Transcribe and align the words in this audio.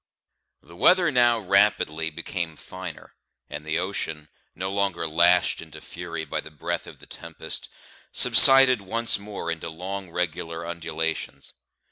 The 0.63 0.75
weather 0.75 1.11
now 1.11 1.37
rapidly 1.37 2.09
became 2.09 2.55
finer, 2.55 3.13
and 3.51 3.63
the 3.63 3.77
ocean, 3.77 4.29
no 4.55 4.71
longer 4.71 5.05
lashed 5.07 5.61
into 5.61 5.79
fury 5.79 6.25
by 6.25 6.41
the 6.41 6.49
breath 6.49 6.87
of 6.87 6.97
the 6.97 7.05
tempest, 7.05 7.69
subsided 8.11 8.81
once 8.81 9.19
more 9.19 9.51
into 9.51 9.69
long 9.69 10.09
regular 10.09 10.65
undulations. 10.65 11.53